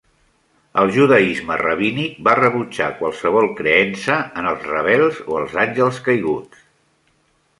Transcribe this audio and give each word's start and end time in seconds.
El 0.83 0.91
judaisme 0.93 1.57
rabínic 1.61 2.15
va 2.27 2.33
rebutjar 2.39 2.87
qualsevol 3.01 3.49
creença 3.61 4.17
en 4.43 4.49
els 4.53 4.67
rebels 4.71 5.23
o 5.35 5.39
els 5.43 5.53
àngels 5.65 6.01
caiguts. 6.09 6.65